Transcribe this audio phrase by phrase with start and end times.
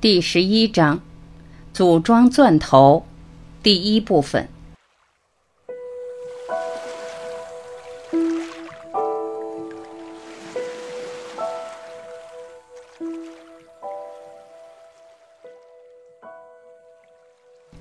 [0.00, 1.00] 第十一章，
[1.72, 3.04] 组装钻头，
[3.64, 4.48] 第一部分。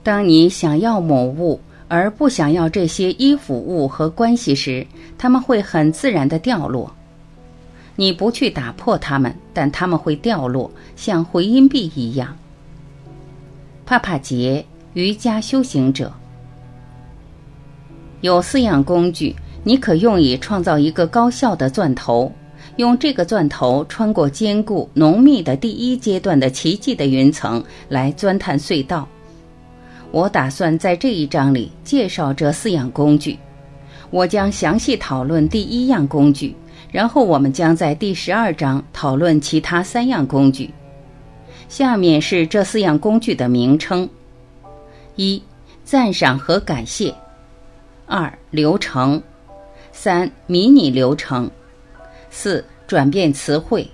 [0.02, 4.88] 当你想要某物而不想要这些依附物和关系时，
[5.20, 6.97] 它们会很自然的掉落。
[7.98, 12.38] 你不去打破它们，但它们会掉落，像回音壁一样。
[13.86, 16.14] 帕帕杰，瑜伽修行者，
[18.22, 22.32] 有四样工具，你可用以创造一个高效的钻头。
[22.76, 29.08] 用这个钻头穿过坚固浓密的第一阶段的奇迹的云层来钻探隧道。
[30.12, 33.40] 我打算在这一章里介绍这四样工具。
[34.12, 36.56] 我将详细讨论第一样工具。
[36.92, 40.74] 然后我们将在第十二章讨论其他三样工具。
[41.68, 44.10] 下面是这四样工具的名称：
[45.18, 45.44] 一、
[45.84, 47.14] 赞赏和感谢；
[48.06, 49.20] 二、流程；
[49.92, 51.50] 三、迷你流程；
[52.30, 53.86] 四、转变词汇。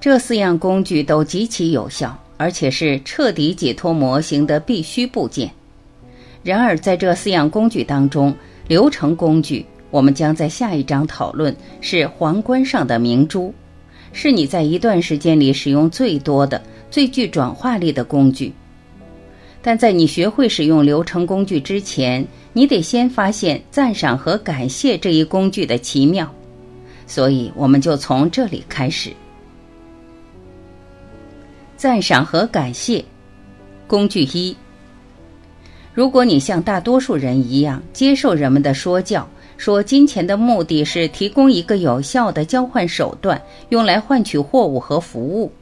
[0.00, 5.52] 这四样工具都极其有效，而且是彻底解脱模型的必须部件。
[6.42, 8.34] 然而，在这四样工具当中，
[8.66, 9.64] 流程工具。
[9.92, 13.54] 我们将在下一章讨论是皇冠上的明珠，
[14.14, 18.50] 是你在一段时间里使用最多的、最具转化力的工具。
[19.60, 26.28] 但在你学会使用流程工具之前，你得先发现赞赏和感谢这一工具的奇妙。
[27.06, 29.10] 所以，我们就从这里开始。
[31.76, 33.04] 赞赏和感谢，
[33.86, 34.56] 工具一。
[35.92, 39.28] 如果你像大多数人一样接受人们的说教。
[39.62, 45.52] 说金钱的目的是提供一个有效的交换手段，用来换取货物和服务。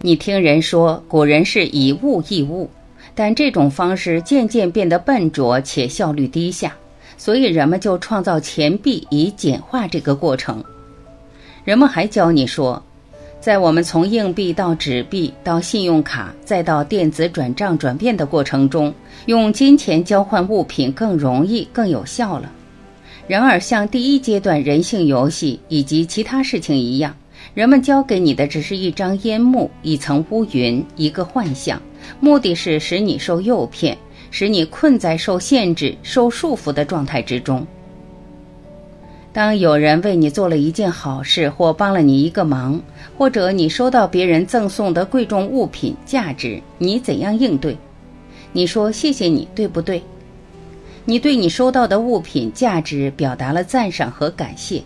[0.00, 2.70] 你听人说古人是以物易物，
[3.14, 6.74] 但这种方式渐渐变得笨拙且效率低下，
[7.18, 10.64] 所以人们就创造钱币以简化这个过程。
[11.62, 12.82] 人们还教你说，
[13.38, 18.94] 在我们从硬币到纸币到信用卡再到电子转账转变的过程中，
[19.26, 22.50] 用金钱交换物品更容易、更有效了。
[23.30, 27.14] 然而，像第一阶段人性游戏以及其他事情一样，
[27.54, 31.80] 人们教给你的只是一张烟幕、一层乌云、一个幻象，
[32.18, 33.96] 目的是使你受诱骗，
[34.32, 37.64] 使你困在受限制、受束缚的状态之中。
[39.32, 42.82] 当有人为你做了一件好事，或帮了你一个忙，
[43.16, 47.76] 或者你收到别人赠送的贵重物品，价值，你怎样应对？
[48.52, 50.02] 你说谢谢你，对不对？
[51.10, 54.80] 你对你收到的物品价值表达了赞赏和感谢，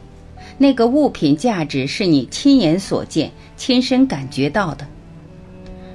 [0.56, 4.86] 那个物品价值是你亲眼所见、亲身感觉到的。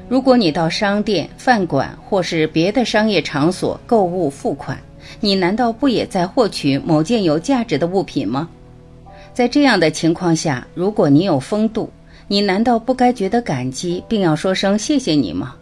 [0.07, 4.77] 如果你到商店、饭馆或是别的商业场所购物付款，
[5.19, 8.47] 你难道不也在获取某件有价值的物品吗？
[9.33, 11.89] 在这样的情况下，如果你有风度，
[12.27, 15.55] 你难道不该觉得感激，并要说声谢谢你吗？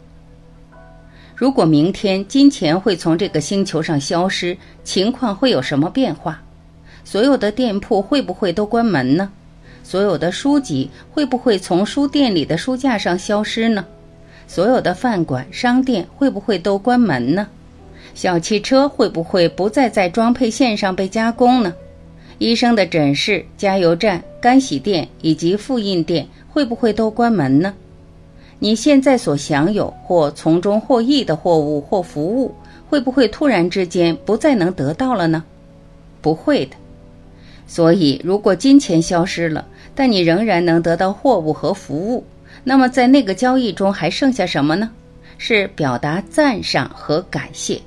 [1.38, 6.42] 如果明天金钱会从这个星球上消失，情况会有什么变化？
[7.04, 9.32] 所有的店铺会不会都关门呢？
[9.84, 13.86] 所有的书籍会不会从书店里的书架上消失呢？
[14.48, 17.48] 所有的饭馆、商店会不会都关门呢？
[18.16, 21.72] 小汽车会不会不再在装配线上被加工呢？
[22.40, 27.76] 医生的诊室、加油站、干洗店以及复印店会不会都关门呢？
[28.60, 32.54] 你现在所享有或从中获益的货物或服务，
[32.90, 35.44] 会不会突然之间不再能得到了呢？
[36.22, 36.76] 不会的。
[37.68, 42.24] 所以，如果金钱消失了，但你仍然能得到货物和服务，
[42.64, 44.90] 那么在那个交易中还剩下什么呢？
[45.38, 47.80] 是表达赞赏和感谢。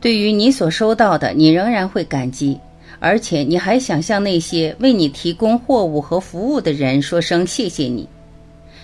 [0.00, 2.58] 对于你所收到的，你仍然会感激，
[2.98, 8.08] 而且你还想向那些为你提供货物和服务的人说声谢谢你。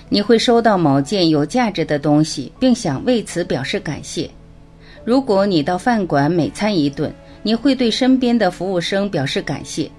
[0.09, 4.31] 你会收到某件有价值的东西，并想为此表示感谢。
[5.05, 7.13] 如果你到饭馆美餐一顿，
[7.43, 9.91] 你会对身边的服务生表示感谢。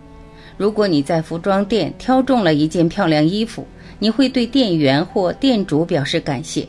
[0.58, 3.66] 如果你在服装店挑中了一件漂亮衣服，
[3.98, 6.68] 你会对店员或店主表示感谢。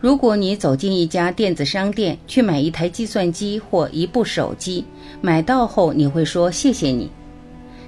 [0.00, 4.84] 如果你走进一家电子商店去买一台计算机或一部手机，
[5.20, 7.08] 买到后你会说谢谢你。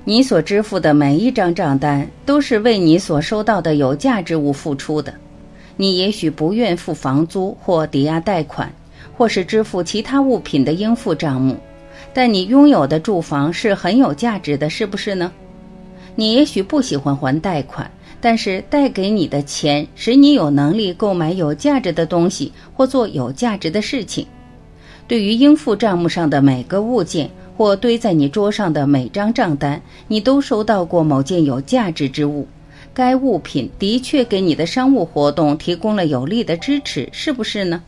[0.05, 5.15] 你所支付的每一张账单都是为你所收到的有价值物付出的。
[5.77, 8.73] 你也许不愿付房租或抵押贷款，
[9.17, 11.57] 或是支付其他物品的应付账目，
[12.13, 15.31] 但你拥有的住房是很有价值的，是不是呢？
[16.17, 17.89] 你也许不喜欢还贷款，
[18.21, 24.27] 但是贷给你的钱，使你有能力购买有价值的东西或做有价值的事情。
[25.07, 27.31] 对于应付账目上的每个物件，
[27.63, 32.45] 或堆在你桌上的每张账单，你都收到过某件有价值之物。
[32.93, 37.81] 该物品的确给你的商务活动提供了有力的支持，是不是呢？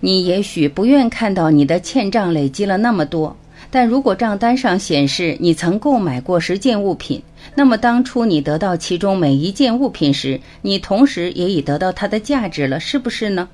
[0.00, 3.34] 你也许不愿看到你的欠账累积了那么多，
[3.70, 7.22] 但如果账单上显示你曾购买过十件物品，
[7.54, 13.48] 那么当初你得到其中每一件物品时，你同时也已得到它的价值了，是不是呢？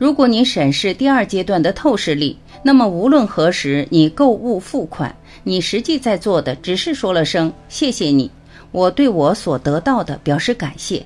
[0.00, 5.14] 如果你审视第二阶段的透视力，那么无论何时你购物付款，
[5.44, 8.30] 你实际在做的只是说了声谢谢你，
[8.72, 11.04] 我对我所得到的表示感谢。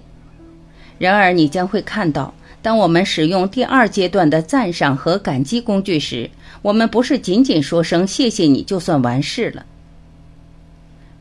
[0.96, 2.32] 然而你将会看到，
[2.62, 6.30] 当我们使用第二阶段的赞赏和感激工具时，
[6.62, 9.66] 我们不是仅仅说声谢谢你就算完事了。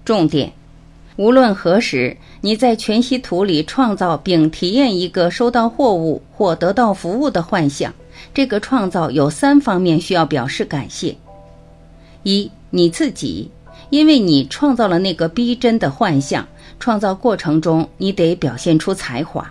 [0.05, 0.53] 重点，
[1.15, 7.93] 无论何时，你在全息图里创造并体验一个收到货物或得到服务的幻象。
[8.33, 11.15] 这个创造有三方面需要表示感谢：
[12.23, 13.49] 一，你自己，
[13.91, 16.47] 因为你创造了那个逼真的幻象，
[16.79, 19.43] 创造过程中你得表现出才华；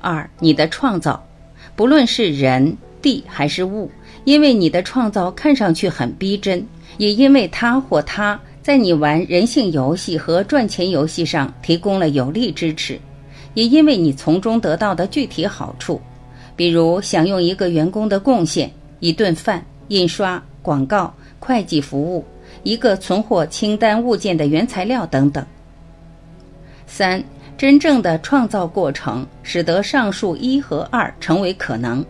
[0.00, 1.24] 二，你的创造，
[1.74, 3.90] 不论是人、地还是物，
[4.24, 6.66] 因为你的创造看上去很逼真，
[6.98, 8.38] 也因为他或他。
[8.62, 12.96] 在你玩人性游戏和赚钱游戏上提供了有力支持，
[13.54, 16.00] 也因为你从中得到的具体好处，
[16.54, 18.70] 比如享用一个员工的贡献、
[19.00, 22.24] 一顿饭、印刷、广告、会计服务、
[22.62, 25.44] 一个存货清单物件的原材料等等。
[26.86, 27.20] 三，
[27.58, 32.04] 真正的创造过程使得上述一和二成为可能。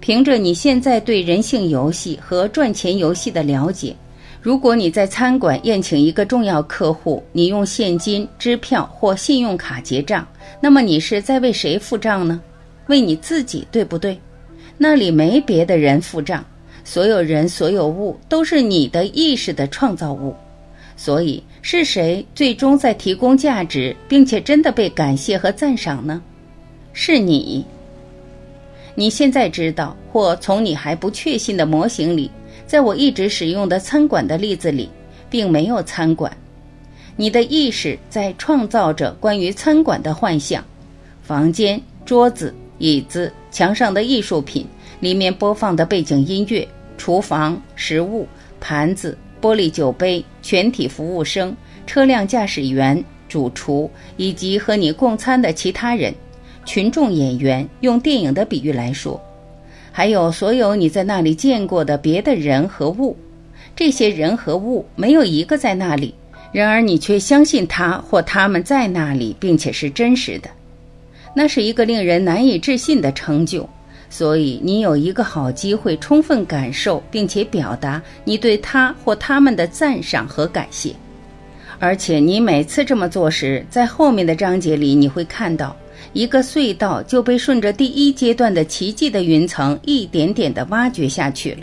[0.00, 3.94] 凭着你现在对人性游戏和赚钱游戏的了解。
[4.42, 10.26] 如果你在餐馆宴请一个重要客户，你用现金、支票或信用卡结账，
[10.62, 12.40] 那么你是在为谁付账呢？
[12.86, 14.18] 为你自己，对不对？
[14.78, 16.42] 那里没别的人付账，
[16.84, 20.34] 所有人、所有物都是你的意识的创造物。
[20.96, 26.22] 所以，是谁最终在提供价值，并且真的被感谢和赞赏呢？
[26.94, 27.62] 是你。
[28.94, 32.30] 你现在知道，或从你还不确信的模型里。
[32.70, 34.88] 在我一直使用的餐馆的例子里，
[35.28, 36.30] 并没有餐馆。
[37.16, 40.64] 你的意识在创造着关于餐馆的幻象：
[41.20, 44.64] 房间、桌子、椅子、墙上的艺术品、
[45.00, 48.24] 里面播放的背景音乐、厨房、食物、
[48.60, 51.56] 盘子、玻璃酒杯、全体服务生、
[51.88, 56.14] 车辆驾驶员、主厨以及和你共餐的其他人、
[56.64, 57.68] 群众演员。
[57.80, 59.20] 用电影的比喻来说。
[59.92, 63.16] 还有所有你在那里见过的别的人和物，
[63.74, 66.14] 这些人和物没有一个在那里，
[66.52, 70.48] 然而你却相信他或他们在那里，并且是真实的。
[71.34, 73.68] 那是一个令人难以置信的成就，
[74.08, 80.94] 所以你有一个好机会充分感受并且表达你对他或他们的赞赏和感谢。
[81.78, 85.76] 而且你每次这么做时，在后面的章节里你会看到。
[86.12, 91.58] 一个隧道就被顺着第一阶段的奇迹的云层一点点地挖掘下去了。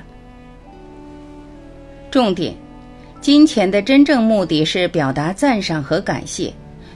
[2.09, 2.53] 重点，
[3.19, 6.53] 金钱的真正目的是表达赞赏和感谢，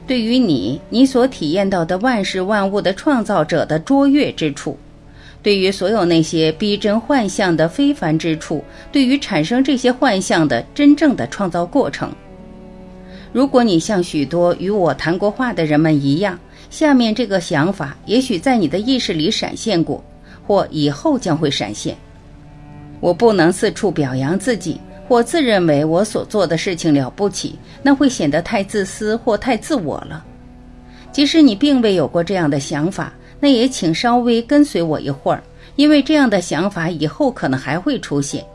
[0.08, 4.78] 对于你你所体验到的万事万物的创造者的卓越之处，
[5.44, 12.10] 对于所有那些逼真幻象的非凡之处，对于产生这些幻象的真正的创造过程。
[13.34, 16.40] 如果你像许多与我谈过话的人们一样。
[16.72, 20.02] 下面这个想法也许在你的意识里闪现过，
[20.48, 21.96] 或以后将会闪现。
[23.02, 30.24] 我不能四处表扬自己，或自认为我所做的事情了不起，那会显得太自私或太自我了。
[31.12, 33.12] 即使你并未有过这样的想法，
[33.42, 35.44] 那也请稍微跟随我一会儿，
[35.76, 38.46] 因为这样的想法以后可能还会出现。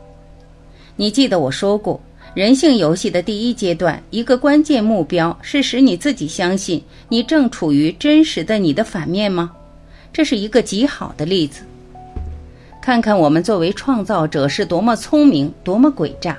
[0.95, 2.01] 你记得我说过。
[2.37, 9.51] 人性游戏的第一阶段，一个关键目标是使你自己相信你正处于真实的你的反面吗？
[10.13, 11.63] 这是一个极好的例子。
[12.79, 16.37] 看看我们作为创造者是多么聪明，多么诡诈。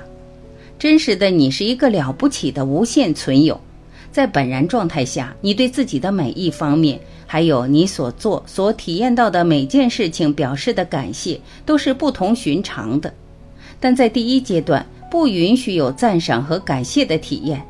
[0.79, 3.59] 真实的你是一个了不起的无限存有，
[4.09, 13.13] 在本然状态下，你对自己的每一方面，还有你所做、所体验到的每件事情表示的感谢，都是不同寻常的。
[13.81, 14.85] 但在第一阶段。
[15.09, 17.61] 不允许有赞赏和感谢的体验，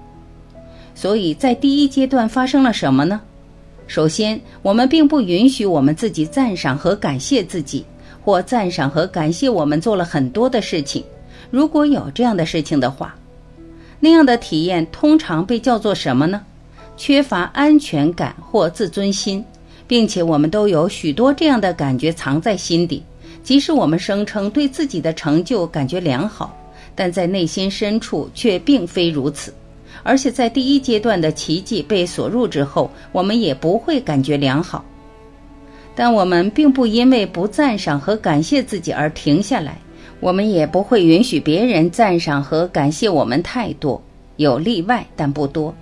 [0.93, 3.21] 所以在第一阶段发生了什么呢？
[3.87, 7.83] 首先，我们并不允许我们自己赞赏和感谢自己，
[8.23, 11.03] 或赞赏和感谢我们做了很多的事情。
[11.49, 13.15] 如果有这样的事情的话，
[13.99, 16.41] 那样的体验通常被叫做什么呢？
[16.95, 19.43] 缺乏安全感或自尊心，
[19.87, 23.01] 并且我们都有许多这样的感觉藏在心底。
[23.41, 26.55] 即使我们声称对自己的成就感觉良好，
[26.99, 29.53] 但在内心深处却并非如此。
[30.03, 34.83] 而且在第一阶段的奇迹被锁入之后，我们也不会感觉良好。
[35.95, 39.77] 但我们并不因为不赞赏和感谢自己而停下来，
[40.19, 44.01] 我们也不会允许别人赞赏和感谢我们太多。
[44.35, 45.73] 有例外，但不多。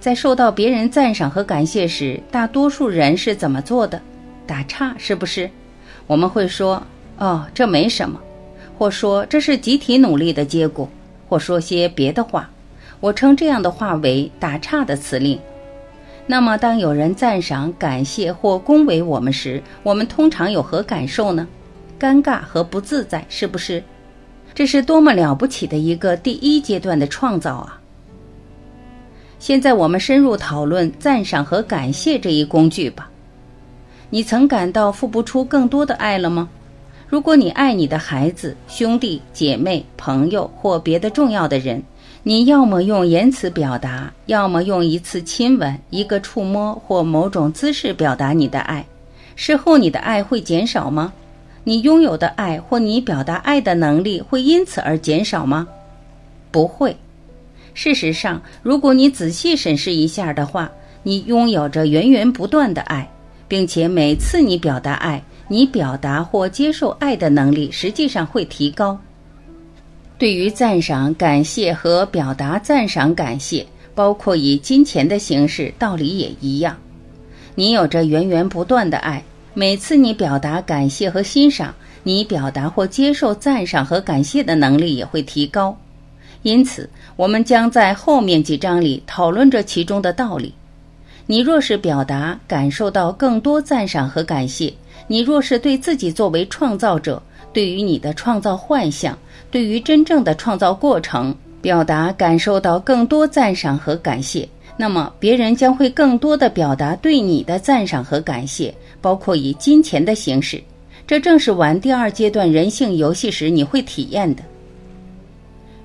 [0.00, 4.02] 在受到别人赞赏和感谢时，大多数人是怎么做的？
[4.44, 5.48] 打岔，是不是？
[6.08, 6.82] 我们会说
[7.18, 8.20] ：“哦，这没什么。”
[8.78, 10.88] 或说：“这是集体努力的结果。”
[11.28, 12.50] 或说些别的话。
[13.00, 15.38] 我称这样的话为打岔的辞令。
[16.26, 21.46] 那么，当有人赞赏、感谢或恭维我们时，我们通常有何感受呢？
[22.00, 23.82] 尴尬和不自在，是不是？
[24.54, 27.80] 这是多么了不起的一个第一阶段的创造啊！
[29.38, 33.10] 现在我们深入讨论赞赏和感谢这一工具吧。
[34.08, 36.48] 你曾感到付不出更多的爱了吗？
[37.06, 41.82] 如果你爱你的孩子、兄弟姐妹、朋友或别的重要的人，
[42.22, 48.84] 你要么用言辞表达，要么用一次亲吻、一个触摸或某种姿势表达你的爱。
[49.36, 51.12] 事后，你的爱会减少吗？
[51.62, 55.66] 你拥有的爱或你表达爱的能力会因此而减少吗？
[56.50, 56.96] 不会。
[57.74, 60.70] 事实上，如果你仔细审视一下的话，
[61.02, 63.10] 你拥有着源源不断的爱，
[63.46, 68.98] 并且每次你表达爱，你表达或接受爱的能力实际上会提高。
[70.16, 76.76] 对于赞赏、感谢和表达赞赏、感谢，包括以金钱的形式，道理也一样。
[77.54, 79.22] 你有着源源不断的爱，
[79.54, 85.76] 每次你表达感谢和欣赏，你表达或接受赞赏和感谢的能力也会提高。
[86.42, 90.54] 因此，我们将在后面几章里讨论这其中的道理。
[91.26, 94.72] 你若是表达、感受到更多赞赏和感谢，
[95.06, 99.16] 你若是对自己作为创造者，对于你的创造幻象。
[99.50, 101.32] 对于真正的创造过程，
[101.62, 110.60] 表达感受到更多赞赏和感谢，那么别人将会更多的表达对你的赞赏和感谢，包括以金钱的形式。
[111.06, 114.42] 这正是玩第二阶段人性游戏时你会体验的。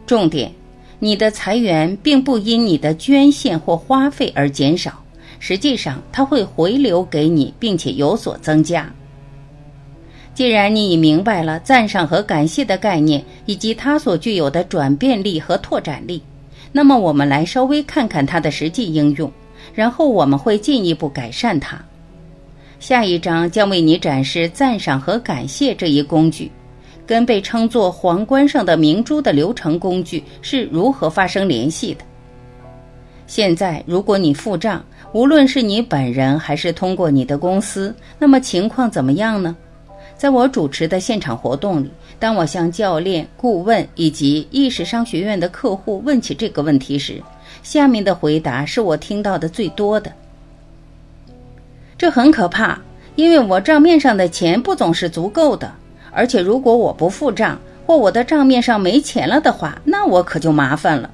[0.08, 0.52] 重点，
[0.98, 5.04] 你的财源并不因你的捐献或花费而减少，
[5.38, 8.92] 实际上它会回流给你，并且有所增加。
[10.40, 16.24] 既然你已明白了赞赏和感谢的概念以及它所具有的转变力和拓展力，
[16.72, 19.30] 那么我们来稍微看看它的实际应用，
[19.76, 21.78] 然后我们会进一步改善它。
[22.80, 26.50] 下一章将为你展示赞赏和感谢这一工具，
[27.06, 32.06] 跟被称作皇冠上的明珠的流程工具是如何发生联系的。
[33.28, 34.82] 现在，如果你付账，
[35.12, 39.54] 无论是你本人还是通过你的公司，那么情况怎么样呢？
[40.20, 47.24] 在我主持的现场活动里，当我向教练、顾问以及意识商学院的客户问起这个问题时，
[47.64, 50.12] 下面的回答是我听到的最多的。
[51.98, 52.78] 这很可怕，
[53.16, 55.72] 因为我账面上的钱不总是足够的，
[56.12, 61.10] 而且如果我不付账或我的账面上没钱了的话，那我可就麻烦了。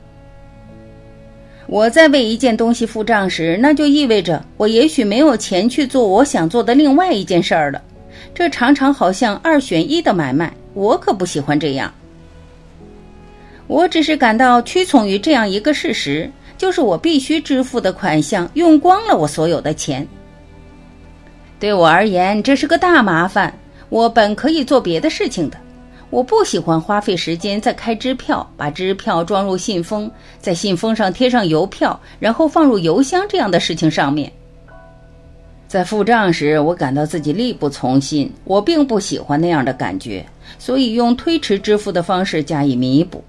[1.67, 7.79] 我在为一件东西付账时，那就意味着我也许没有钱去做我想做的另外一件事儿了。
[8.34, 11.93] 这常常好像二选一的买卖，我可不喜欢这样。
[13.67, 20.07] 我只是感到屈从于这样一个事实，就是我必须支付的款项用光了我所有的钱。
[21.60, 23.51] 对我而言，这是个大麻烦。
[23.89, 25.57] 我本可以做别的事情的。
[26.12, 34.31] 我不喜欢花费时间在开支票、把支票装入信封、在信封上贴上邮票，然后放入邮箱这样的事情上面。
[35.75, 38.32] 在付账时，我感到自己力不从心。
[38.46, 40.25] 我并不喜欢那样的感觉，
[40.58, 43.22] 所以用推迟支付的方式加以弥补。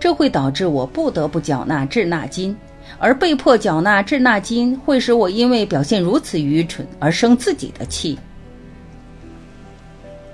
[0.00, 2.56] 这会导致我不得不缴纳滞纳金，
[2.98, 8.18] 而被迫缴纳滞纳金会使我因为表现如此愚蠢而生自己的气。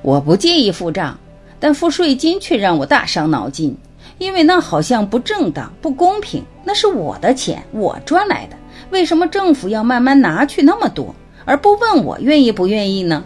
[0.00, 1.18] 我不介意付账，
[1.60, 3.76] 但付税金却让我大伤脑筋，
[4.16, 6.42] 因为那好像不正当、不公平。
[6.64, 8.56] 那是我的钱，我赚来的，
[8.88, 11.14] 为什么政府要慢慢拿去那么多？
[11.48, 13.24] 而不问我愿意不愿意呢？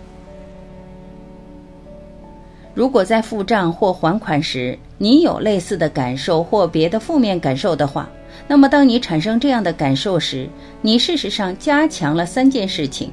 [2.72, 8.08] 如果在付账或还款时，你有类似的感受或别的负面感受的话，
[8.46, 10.48] 那么当你产生这样的感受时，
[10.80, 13.10] 你事实上加强了三件事情：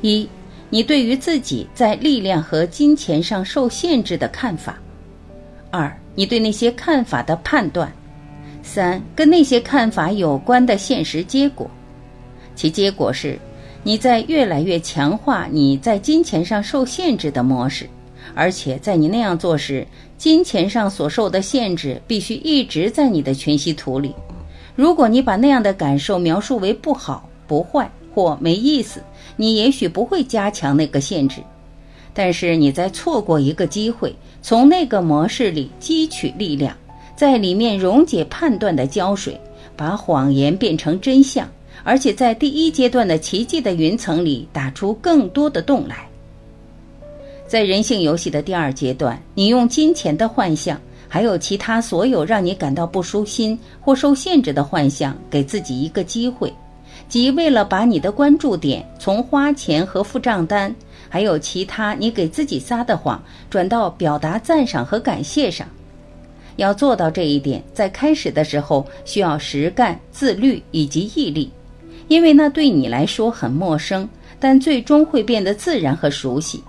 [0.00, 0.26] 一，
[0.70, 4.72] 你对于自己在力量和金钱上受限制的看法；
[5.70, 7.86] 二，你对那些看法的判断；
[8.62, 11.70] 三，跟那些看法有关的现实结果。
[12.56, 13.38] 其结果是，
[13.86, 17.86] 你在越来越强化你在金钱上受限制的模式，
[18.34, 19.86] 而且在你那样做时，
[20.16, 24.14] 金钱上所受的限制必须一直在你的全息图里。
[24.74, 29.00] 如果你把那样的感受描述为不好、不坏或没意思，
[29.36, 31.42] 你也许不会加强那个限制。
[32.14, 36.74] 但是你在错过一个机会，从那个模式里汲取力量，
[37.14, 39.38] 在里面溶解判断的胶水，
[39.76, 41.46] 把谎言变成真相，
[41.84, 46.08] 而且在第一阶段的奇迹的云层里打出更多的洞来。
[47.46, 56.52] 在人性游戏的第二阶段，你用金钱的幻象，还有其他所有让你感到不舒心或受限制的幻象，给自己一个机会，
[57.08, 60.74] 即为了把你的关注点从花钱和付账单。
[61.10, 65.64] 还有其他你给自己撒的谎，转到表达赞赏和感谢上。
[66.56, 71.48] 要做到这一点，在开始的时候需要实干、自律以及毅力，
[72.08, 74.08] 因为那对你来说很陌生，
[74.38, 76.62] 但最终会变得自然和熟悉。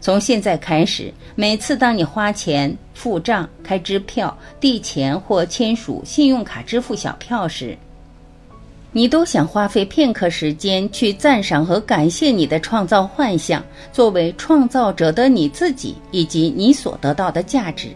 [0.00, 7.76] 从现在开始，每次当你花钱、付账、开支票、递钱或签署信用卡支付小票时，
[8.92, 17.88] 你都想花费片刻时间去赞赏和感谢你的创造幻象，作为创造者的你自己以及你所得到的价值。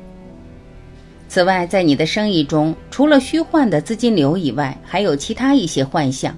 [1.28, 6.36] 此外，在你的生意中，除了虚幻的资金流以外，还有其他一些幻象。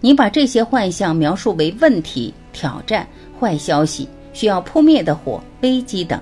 [0.00, 3.06] 你把这些幻象描述为问题、挑战、
[3.38, 6.20] 坏消息、需要扑灭的火、危机等。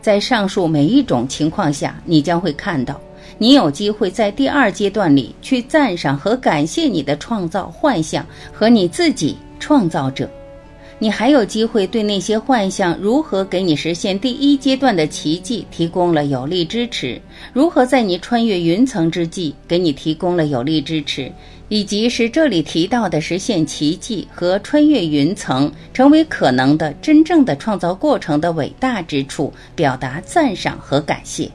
[0.00, 2.98] 在上述每一种情况下，你将会看到。
[3.38, 10.30] 你有机会在第二阶段里去赞赏和感谢你的创造幻象和你自己创造者，
[10.98, 17.20] 你还有机会对那些幻象如何给你实现第一阶段的奇迹提供了有力支持，
[17.52, 21.30] 如何在你穿越云层之际给你提供了有力支持，
[21.68, 31.50] 以及使这里提到的实现奇迹和穿越云层成为可能的真正的创造过程的伟大之处，表达赞赏和感谢。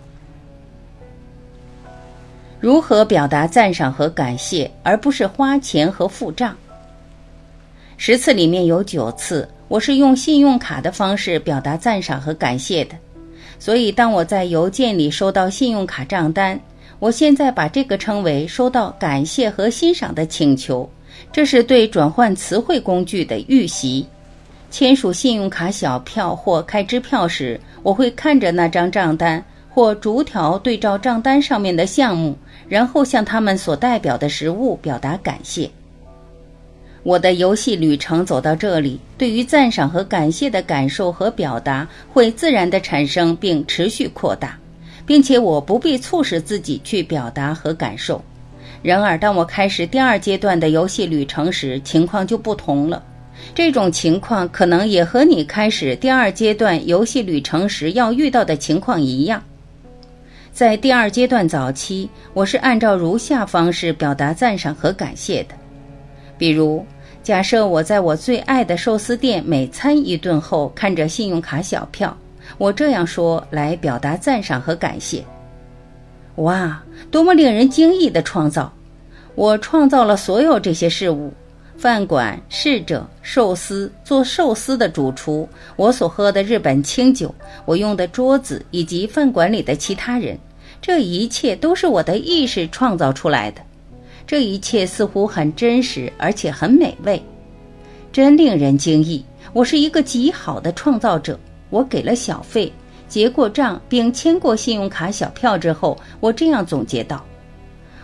[2.60, 6.56] 如何表达赞赏和感谢，而不是花钱和付账？
[8.04, 12.96] 十次里面有九次，我是用信用卡的方式表达赞赏和感谢的。
[13.60, 16.60] 所以，当我在邮件里收到信用卡账单，
[16.98, 20.90] 我现在把这个称为收到感谢和欣赏的请求。
[21.32, 24.04] 这是对转换词汇工具的预习。
[24.72, 29.46] 签署信用卡小票或开支票时，我会看着那张账单。
[29.70, 32.36] 或逐条对照账单上面的项目，
[32.68, 35.70] 然后向他们所代表的食物表达感谢。
[37.04, 44.58] 我的游戏旅程走到这里，对于赞赏和感谢的感受和表达会自然的产生并持续扩大，
[45.06, 48.24] 并且我不必促使自己去表达和感受。
[48.84, 53.04] 然而，当我开始第二阶段的游戏旅程时，情况就不同了。
[53.56, 59.42] 这种情况可能也和你开始第二阶段游戏旅程时要遇到的情况一样。
[60.52, 65.56] 在第二阶段早期，我是按照如下方式表达赞赏和感谢的，
[66.42, 66.84] 比如，
[67.22, 72.18] 假设我在我最爱的寿司店每餐一顿后，看着信用卡小票，
[72.58, 75.24] 我这样说来表达赞赏和感谢：
[76.38, 78.74] 哇，多么令人惊异的创造！
[79.36, 81.32] 我创造了所有这些事物：
[81.78, 87.32] 饭馆、侍者、寿司、做寿司的主厨、我所喝的日本清酒、
[87.66, 90.36] 我用的桌子以及饭馆里的其他人。
[90.82, 93.62] 这一切都是我的意识创造出来的，
[94.26, 97.22] 这一切似乎很真实，而且很美味，
[98.12, 99.24] 真令人惊异。
[99.54, 101.40] 我是一个极好的创造者。
[101.70, 102.72] 我给了小费，
[103.08, 107.26] 结过账，并签过信用卡小票之后，我这样总结道：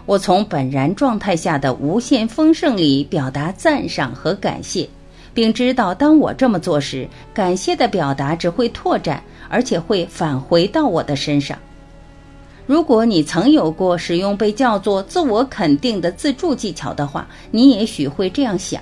[0.06, 4.88] 我从本然状态下的无限丰盛里表达赞赏和感谢，
[5.34, 11.58] 并知道当我这么做时，感谢的表达只会拓展，而且会返回到我的身上。
[12.68, 18.82] 如果你曾有过使用被叫做自我肯定的自助技巧的话，你也许会这样想：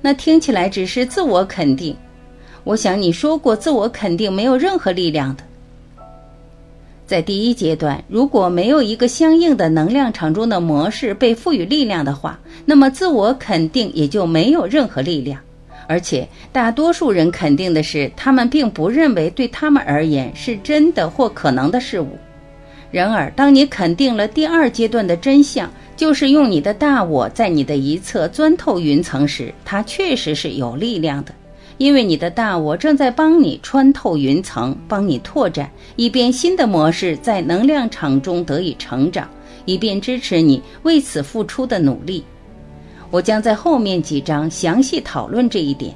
[0.00, 1.94] 那听起来只是自我肯定。
[2.64, 5.44] 我想你说过，自我肯定没有任何力量的。
[7.06, 15.38] 在第一阶段，如果没有一个相应的能量场中的模式被赋予力量的话，那么自我肯定也就没有任何力量。
[15.86, 22.08] 而且，大多数人肯定的是，他们并不认为对他们而言是真的或可能的事物。
[22.94, 31.34] 然而，当你肯定了第二阶段的真相，就是用你的大我在你的一侧钻透云层时，它确实是有力量的，
[31.76, 39.28] 因为你的大我正在帮你穿透云层，帮你拓展，以便新的模式在能量场中得以成长，
[39.64, 42.22] 以便支持你为此付出的努力。
[43.10, 45.92] 我将在后面几章详细讨论这一点。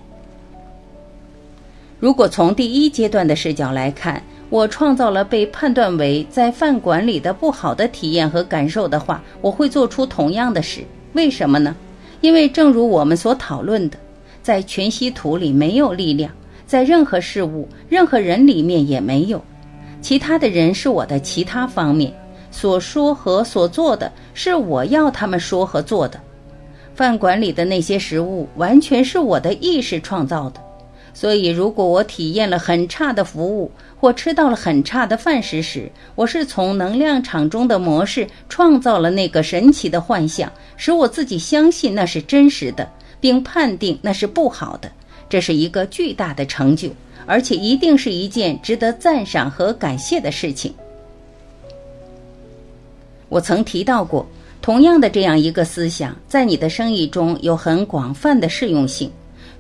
[2.01, 10.83] 如果从第一阶段的视角来看，我创造了被判断为在饭馆里的不好的体验和感受的话，我会做出同样的事。
[11.13, 11.77] 为什么呢？
[12.21, 13.99] 因为正如我们所讨论的，
[14.43, 16.33] 在全息图里没有力量，
[16.67, 19.43] 在任何事物、任何人里面也没有。
[20.01, 22.13] 其他的人是我的其他方面
[22.51, 26.19] 所说和所做的，是我要他们说和做的。
[26.95, 30.61] 饭馆里的那些食物完全是我的意识创造的。
[31.21, 42.89] 所以，如果我体验了很差的服务，或吃到了很差的饭食时，我是从能量场中的模式创造了那个神奇的幻象，使我自己相信那是真实的，
[43.21, 44.89] 并判定那是不好的。
[45.29, 46.89] 这是一个巨大的成就，
[47.27, 50.73] 而且一定是一件值得赞赏和感谢的事情。
[53.29, 54.25] 我曾提到过，
[54.63, 59.11] 同样的这样一个思想，在你的生意中有很广泛的适用性。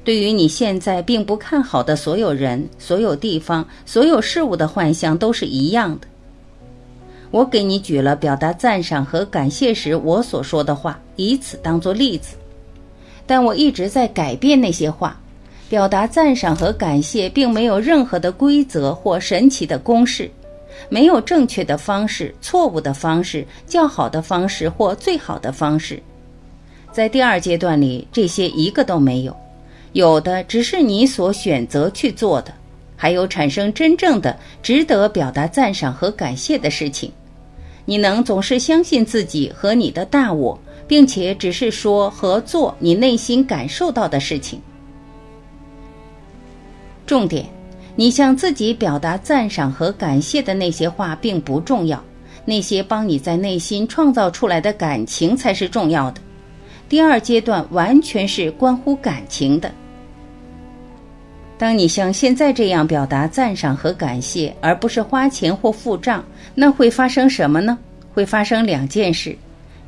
[0.04, 6.06] 对于你现在并不看好的所有人、所有地方、所有事物的幻象都是一样的。
[7.30, 12.36] 我给你举了表达赞赏和感谢时我所说的话，以此当做例子。
[13.26, 15.20] 但我一直在改变那些话。
[15.68, 20.30] 表达赞赏和感谢并没有任何的规则或神奇的公式，
[20.88, 26.02] 没有正确的方式、错误的方式、较好的方式或最好的方式。
[26.90, 29.36] 在第二阶段里，这些一个都没有。
[29.92, 32.52] 有的只是你所选择去做的，
[32.96, 37.10] 还有产生真正的值得表达赞赏和感谢的事情。
[37.84, 44.60] 你能总是相信自己和你的大我，并且只是说和做你内心感受到的事情。
[47.06, 47.46] 重点，
[47.96, 52.04] 你向自己表达赞赏和感谢的那些话并不重要，
[52.44, 56.20] 那些帮你在内心创造出来的感情才是重要的。
[56.88, 59.70] 第二阶段完全是关乎感情的。
[61.58, 66.24] 当你像现在这样表达赞赏和感谢，而不是花钱或付账，
[66.54, 67.76] 那会发生什么呢？
[68.14, 69.36] 会发生两件事：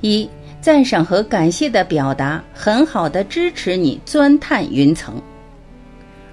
[0.01, 0.29] 一，
[0.61, 5.15] 赞赏和感谢的表达很好的支持你钻探云层；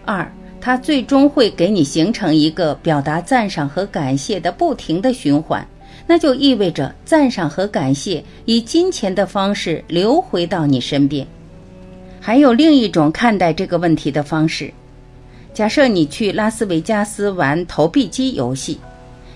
[0.05, 5.65] 二，它最终会给你形成一个表达赞赏和感谢的不停的循环。
[6.07, 11.27] 那就意味着赞赏和感谢以金钱的方式流回到你身边。
[12.19, 14.73] 还有另一种看待这个问题的方式：
[15.53, 18.79] 假设你去拉斯维加斯玩投币机游戏，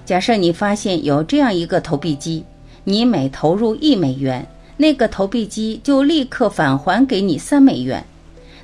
[0.06, 2.44] 假设你发现有这样一个投币机，
[2.86, 4.46] 你每投入一美元，
[4.78, 8.04] 那个投币机就立刻返还给你三美元。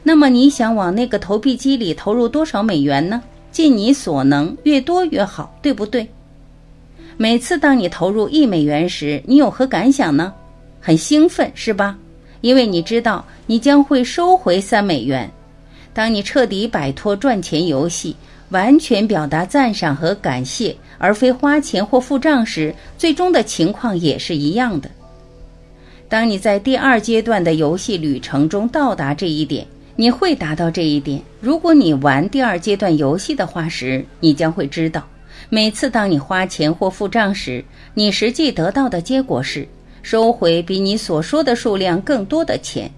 [0.03, 3.21] 那么你想往那个投币机里投入多少美元呢？
[3.51, 6.07] 尽你所能，越多越好，对不对？
[7.19, 10.31] 每次当你投入一美元时，你有何感想呢？
[10.79, 11.97] 很兴奋，是吧？
[12.41, 15.29] 因为你知道你将会收回三美元。
[15.95, 18.15] 当你彻底摆脱赚钱游戏，
[18.49, 24.87] 完全表达赞赏和感谢，而非花钱或付账时，最终的情况也是一样的。
[26.07, 31.19] 当你在第二阶段的游戏旅程中到达这一点，你会达到这一点。
[31.41, 35.05] 如果你玩第二阶段游戏的话时，你将会知道。
[35.49, 39.67] 每次当你花钱或付账时，你实际得到的结果是
[40.03, 42.91] 收回比你所说的数量更多的钱。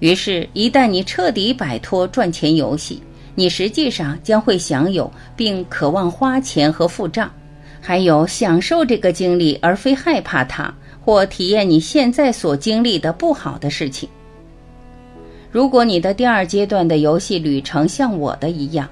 [0.00, 3.02] 于是，一旦你彻底摆脱赚钱游戏，
[3.34, 7.32] 你实际上将会享有并渴望花钱和付账，
[7.80, 14.08] 还有享受这个经历而非害怕它或体验你现在所经历的不好的事情。
[15.50, 18.88] 如果你的第二阶段的游戏旅程像我的一样，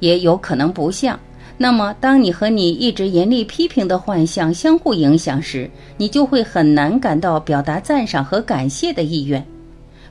[0.00, 1.18] 也有可能不像。
[1.58, 9.42] 那么，当你和你一直严厉批评的幻象相互影响时，你就会很难感到表达赞赏和感谢的意愿。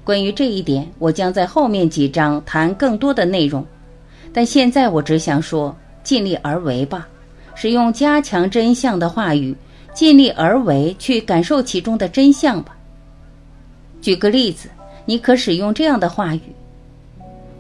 [0.03, 3.63] 关于这一点，我将在后面几章谈更多的内容。
[4.33, 7.07] 但现在我只想说，尽力而为吧，
[7.53, 9.55] 使用加强真相的话语，
[9.93, 12.75] 尽力而为去感受其中的真相吧。
[14.01, 14.67] 举个例子，
[15.05, 16.41] 你可使用这样的话语：“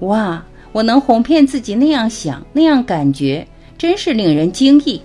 [0.01, 3.45] 哇，我能哄骗自己那样想，那样感觉。”
[3.77, 5.01] 真是令人惊异！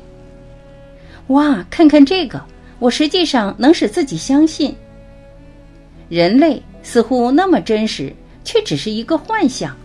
[1.28, 2.42] 哇，看看这个，
[2.78, 4.74] 我实际上能使自己相信，
[6.09, 8.12] 人类似乎那么真实，
[8.44, 9.76] 却只是一个幻想。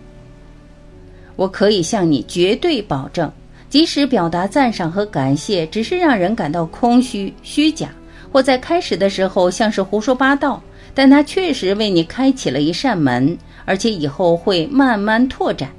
[1.36, 3.30] 我可以向你绝对保证，
[3.68, 7.90] 即使表达赞赏和感谢只是让人感到空虚、虚假，
[8.32, 10.62] 或在开始的时候像是胡说八道，
[10.94, 15.70] 但它确实为你开启了一扇门，而且以后会慢慢拓展。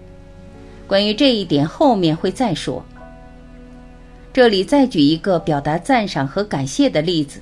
[0.86, 2.86] 关于这一点，后面会再说。
[4.38, 7.40] 这里再举一个表达赞赏和感谢的例子，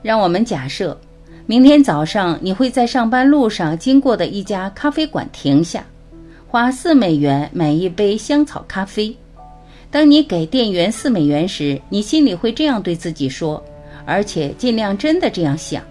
[0.00, 0.98] 让我们假设，
[1.44, 5.84] 明天早上你会在上班路上经过的一家咖啡馆停下，
[6.48, 9.14] 花四美元买一杯香草咖啡。
[9.90, 13.62] 当你给店员四美元时，你心里会这样对自己说，
[14.06, 15.82] 而且尽量真的这样想：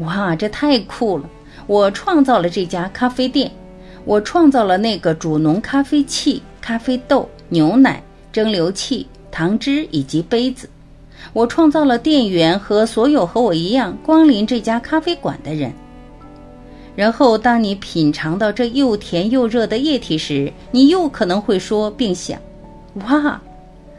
[0.00, 1.30] 哇，这太酷了！
[1.68, 3.48] 我创造了这家咖啡店，
[4.04, 10.66] 我创造了那个煮浓咖啡器、咖啡豆、牛奶、蒸馏器、糖汁以及杯子。
[11.34, 15.70] 我创造了店员和所有和我一样光临这家咖啡馆的人。
[16.94, 22.40] 然后，当你品尝到这又甜又热的液体时，你又可能会说并想。
[23.06, 23.38] 哇，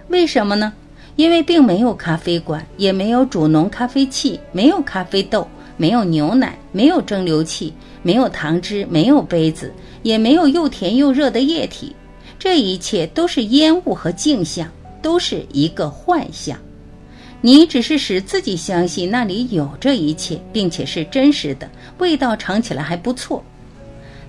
[0.08, 0.74] 为什么呢？
[1.16, 7.72] 因为并没有咖啡馆，也没有煮浓咖啡器，没有咖啡豆，没有牛奶，没有蒸馏器，
[8.02, 9.72] 没有糖汁，没有杯子，
[10.02, 11.96] 也没有又甜又热的液体。
[12.40, 14.68] 这一切都是烟雾和镜像，
[15.02, 16.58] 都是一个幻象。
[17.42, 23.44] 你只是使自己相信那里有这一切，并且是真实的，味道尝起来还不错。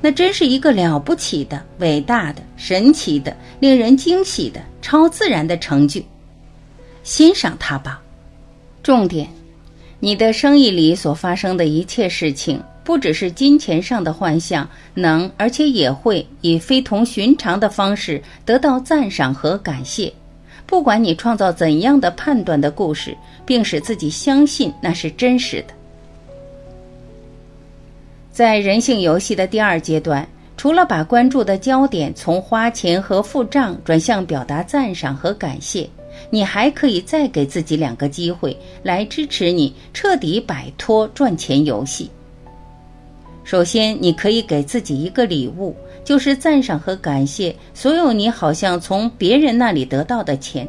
[0.01, 6.03] 那真是一个了不起的、伟大的、神奇的、令人惊喜的、超自然的成就，
[7.03, 8.01] 欣赏它吧。
[8.83, 9.29] 重点，
[9.99, 20.13] 你的生意里所发生的一切事情，不只是金钱上的幻象，能而且也会以非同寻常的方式得到赞赏和感谢。
[20.69, 25.73] 不管你创造怎样的判断的故事，并使自己相信那是真实的。
[28.31, 30.29] 在人性游戏的第二阶段，
[30.59, 35.89] 除了把关注的焦点从花钱和付账转向表达赞赏和感谢，
[36.29, 42.11] 你还可以再给自己两个机会来支持你彻底摆脱赚钱游戏。
[43.43, 45.75] 首先，你可以给自己一个礼物，
[46.09, 50.66] 就是赞赏和感谢所有你好像从别人那里得到的钱。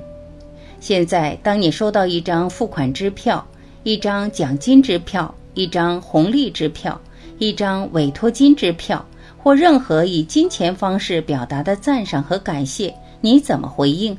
[0.82, 3.48] 现在，当你收到一张付款支票、
[3.84, 7.00] 一张奖金支票、一张红利支票，
[7.38, 9.06] 一张委托金支票，
[9.38, 14.18] 或任何以金钱方式表达的赞赏和感谢，你怎么回应？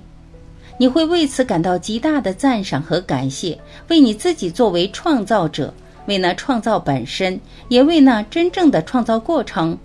[0.78, 5.74] 你会为此感到极大的赞赏和感谢，为你自己作为创造者，
[6.06, 9.76] 为那创造本身，也为那真正的创造过程，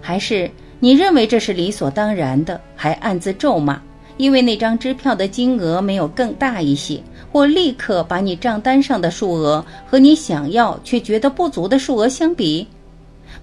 [0.00, 0.48] 还是
[0.80, 3.80] 你认为这是理所当然的，还暗自咒骂，
[4.16, 7.00] 因为那张支票的金额没有更大一些？
[7.30, 12.66] 或立刻把你账单上的数额和你想要却觉得不足的数额相比。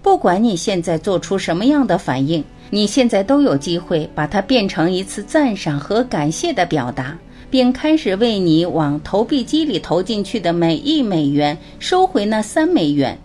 [0.01, 7.15] 不管你现在做出什么样的反应，你现在都有机会把它变成一次赞赏和感谢的表达，
[7.49, 13.17] 并开始为你往投币机里投进去的每一美元收回那三美元。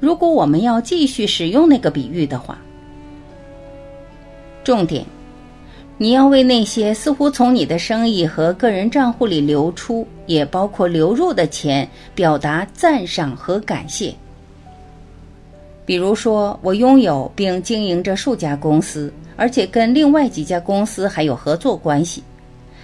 [0.00, 2.58] 如果我们要继续使用那个比喻的话，
[4.66, 5.06] 重点。
[5.96, 14.12] 你要为那些似乎从你的生意和个人账户里流出，也包括流入的钱，表达赞赏和感谢。
[15.84, 22.24] 比如说，我拥有并经营着数家公司，而且跟另外几家公司还有合作关系。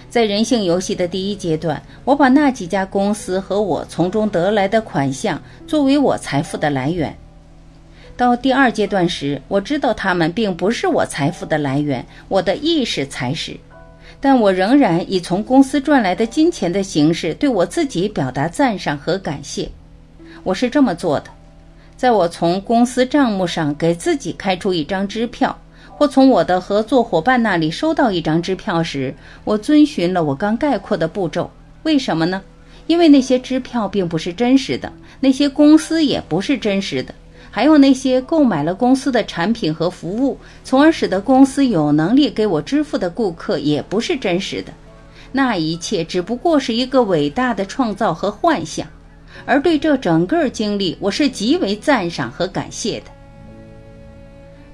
[0.09, 7.13] 在人性游戏的第一阶段，我把那几家公司和我从中得来的款项作为我财富的来源。
[8.15, 13.57] 到第二阶段时，我知道他们并不是我财富的来源，我的意识才是。
[14.21, 19.67] 但我仍然以从公司赚来的金钱的形式对我自己表达赞赏和感谢。
[20.43, 21.25] 我是这么做的：
[21.97, 25.57] 在我从公司账目上给自己开出一张支票，
[25.89, 31.49] 或从我的合作伙伴那里收到一张支票时，我遵循了我刚概括的步骤。
[31.81, 32.41] 为什么呢？
[32.85, 37.13] 因为那些支票并不是真实的，那些公司也不是真实的。
[37.55, 44.73] 还有那些购买了公司的产品和服务，从而使得公司有能力给我支付的顾客，也不是真实的。
[45.31, 48.87] 那一切只不过是一个伟大的创造和幻想。
[49.45, 53.05] 而对这整个经历，我是极为赞赏和感谢的。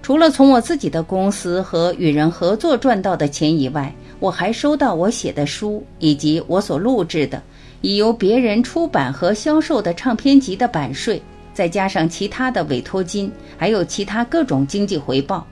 [0.01, 7.43] 除了从我自己的公司和与人合作赚到的钱以外，我还收到我写的书以及我所录制的
[7.81, 11.21] 已由别人出版和销售的唱片集的版税。
[11.59, 15.45] 再加上其他的委托金，还有其他各种经济回报。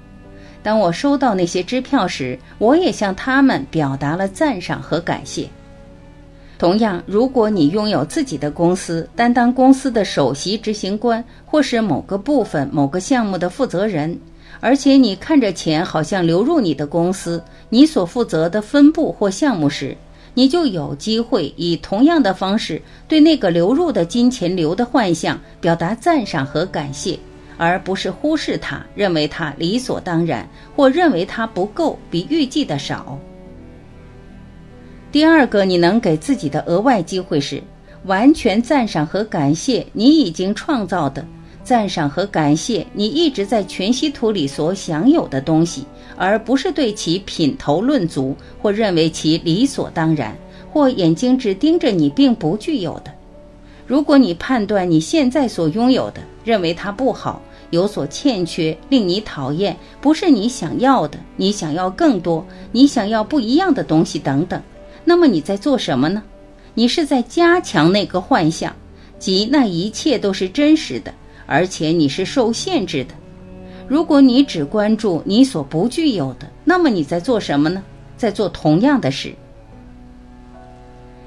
[0.64, 5.50] 当我收到那些支票时，我也向他们表达了赞赏和感谢。
[6.58, 14.18] 同样，如果你拥有自己的公司，担当公司的首席执行官，或是某个部分、某个项目的负责人，
[14.62, 19.98] 而且你看着钱好像流入你的公司、你所负责的分部或项目时，
[20.38, 27.18] 你就有机会以同样的方式对那个流入的金钱流的幻象表达赞赏和感谢，
[27.58, 33.18] 而不是忽视它，认为它理所当然，或认为它不够，比预计的少。
[35.12, 37.60] 第二个，你能给自己的额外机会是，
[38.06, 41.26] 完全赞赏和感谢你已经创造的，
[41.64, 45.84] 赞赏和感谢你一直在全息图里所享有的东西，
[46.18, 50.36] 而不是对其品头论足或认为其理所当然，
[50.74, 53.14] 或眼睛只盯着你并不具有的。
[53.86, 64.62] 如果你判断你现在所拥有的，认为它不好，有所欠缺，令你讨厌，不是你想要的，你想要更多，你想要不一样的东西等等，
[65.06, 66.22] 那么你在做什么呢？
[66.74, 68.76] 你是在加强那个幻象，
[69.18, 71.14] 即那一切都是真实的，
[71.46, 73.14] 而且你是受限制的。
[73.88, 77.82] 如果你只关注你所不具有的，那么你在做什么呢？
[78.18, 79.34] 在做同样的事。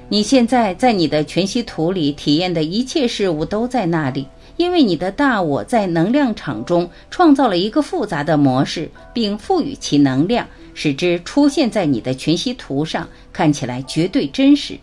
[0.08, 14.78] 你现在在你的全息图里体验的一切事物都在那里，因为你的大我在能量场中创造了一个复杂的模式，并赋予其能量，使之出现在你的全息图上，看起来绝对真实。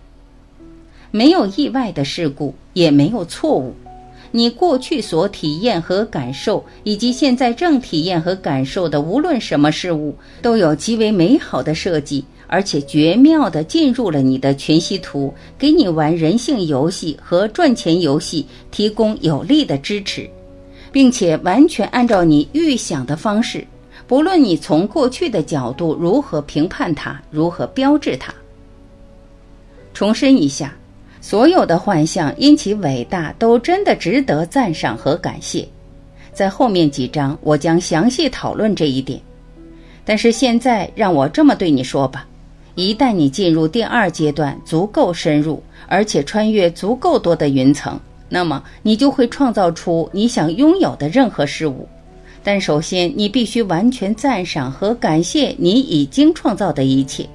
[1.11, 3.75] 没有意外的事故，也没有错误。
[4.37, 20.29] 你过去所体验和感受，以及现在正体验和感受的无论什么事物，都有极为美好的设计，而且绝妙地进入了你的全息图，给你玩人性游戏和赚钱游戏提供有力的支持，
[20.91, 23.65] 并且完全按照你预想的方式。
[24.05, 28.31] 不论你从过去的角度如何评判它，如何标志它。
[29.95, 30.77] 重申一下。
[31.29, 35.67] 所有的幻象因其伟大，都真的值得赞赏和感谢。
[36.31, 39.19] 在后面几章，我将详细讨论这一点。
[40.05, 42.25] 但是现在，让我这么对你说吧：
[42.75, 51.85] 一旦你进入第二阶段，足够深入，而且穿越足够多的云层，那么你就会创造出你想拥有的任何事物。
[52.41, 57.27] 但首先，你必须完全赞赏和感谢你已经创造的一切。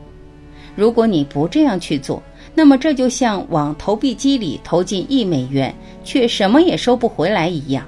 [0.74, 2.22] 如果你不这样去做，
[2.55, 7.87] 那么这就像往投币机里投进一美元，却什么也收不回来一样。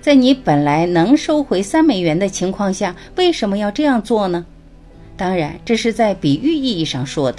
[0.00, 4.46] 在你本来能收回三美元的情况下，为什么要这样做呢？
[5.16, 7.38] 当然，这是在比喻意义上说的。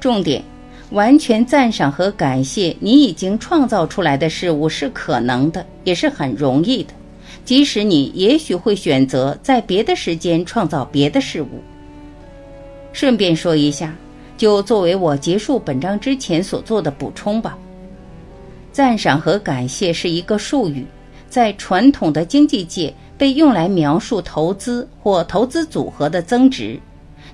[0.00, 0.42] 重点，
[0.90, 6.94] 完全赞赏和感谢你已经创造出来的事物是可能的，也是很容易的。
[7.44, 11.60] 即使你也许会选择在别的时间创造别的事物。
[12.92, 13.94] 顺便说一下。
[14.36, 17.56] 就作为我结束本章之前所做的补充吧。
[18.72, 20.86] 赞赏和感谢是一个术语，
[21.28, 26.80] 在传统的经济界被用来描述投资或投资组合的增值。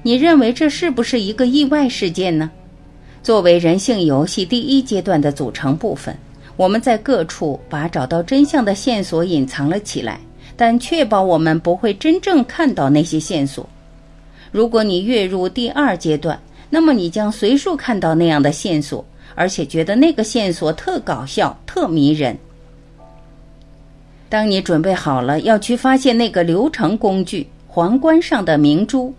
[0.02, 2.50] 你认为这是不是一个意外事件呢？
[3.22, 6.16] 作为人性游戏第一阶段的组成部分，
[6.56, 10.20] 我们在各处把找到真相的线索隐藏了起来，
[10.56, 13.68] 但确保我们不会真正看到那些线索。
[14.50, 19.04] 如果你跃入第二阶段，那么你将随处看到那样的线索，
[19.34, 22.36] 而且觉得那个线索特搞笑、特迷人。
[24.28, 29.14] 当你准备好了要去发现那个流程工具皇冠上的明珠，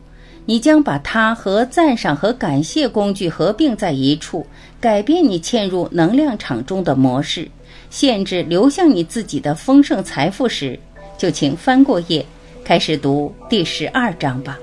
[0.46, 4.46] 你将把它和赞赏和感谢工具合并在一处，
[4.80, 7.50] 改变你嵌入能量场中的模式，
[7.90, 10.80] 限制流向你自己的丰盛财富时，
[11.18, 12.24] 就请翻过页，
[12.64, 14.60] 开始读第十二章吧。